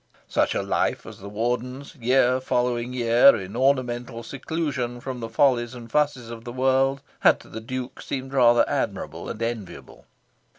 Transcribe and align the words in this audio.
Such 0.27 0.55
a 0.55 0.63
life 0.63 1.05
as 1.05 1.19
the 1.19 1.29
Warden's, 1.29 1.93
year 1.95 2.39
following 2.41 2.91
year 2.91 3.35
in 3.35 3.55
ornamental 3.55 4.23
seclusion 4.23 4.99
from 4.99 5.19
the 5.19 5.29
follies 5.29 5.75
and 5.75 5.91
fusses 5.91 6.31
of 6.31 6.43
the 6.43 6.51
world, 6.51 7.03
had 7.19 7.39
to 7.41 7.49
the 7.49 7.61
Duke 7.61 8.01
seemed 8.01 8.33
rather 8.33 8.67
admirable 8.67 9.29
and 9.29 9.39
enviable. 9.43 10.07